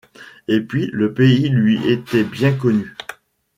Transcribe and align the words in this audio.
Et 0.47 0.61
puis 0.61 0.89
le 0.93 1.13
pays 1.13 1.47
lui 1.49 1.87
était 1.91 2.23
bien 2.23 2.53
connu. 2.53 2.95